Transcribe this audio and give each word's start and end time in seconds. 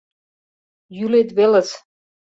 Йӱлет 0.97 1.29
велыс. 1.37 1.69